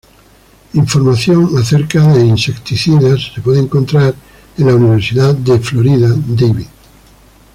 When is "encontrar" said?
3.59-4.15